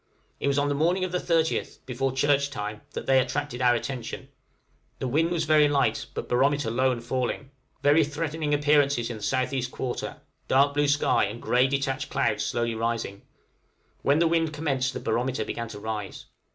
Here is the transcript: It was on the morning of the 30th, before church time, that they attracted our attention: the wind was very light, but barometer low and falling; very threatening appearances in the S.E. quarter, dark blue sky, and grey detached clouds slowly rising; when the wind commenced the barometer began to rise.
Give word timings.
It 0.39 0.47
was 0.47 0.57
on 0.57 0.67
the 0.67 0.73
morning 0.73 1.03
of 1.03 1.11
the 1.11 1.19
30th, 1.19 1.77
before 1.85 2.11
church 2.11 2.49
time, 2.49 2.81
that 2.93 3.05
they 3.05 3.19
attracted 3.19 3.61
our 3.61 3.75
attention: 3.75 4.29
the 4.97 5.07
wind 5.07 5.29
was 5.29 5.43
very 5.43 5.67
light, 5.67 6.07
but 6.15 6.27
barometer 6.27 6.71
low 6.71 6.91
and 6.91 7.03
falling; 7.03 7.51
very 7.83 8.03
threatening 8.03 8.51
appearances 8.51 9.11
in 9.11 9.17
the 9.17 9.23
S.E. 9.37 9.61
quarter, 9.69 10.17
dark 10.47 10.73
blue 10.73 10.87
sky, 10.87 11.25
and 11.25 11.39
grey 11.39 11.67
detached 11.67 12.09
clouds 12.09 12.43
slowly 12.43 12.73
rising; 12.73 13.21
when 14.01 14.17
the 14.17 14.27
wind 14.27 14.51
commenced 14.51 14.95
the 14.95 14.99
barometer 14.99 15.45
began 15.45 15.67
to 15.67 15.77
rise. 15.77 16.25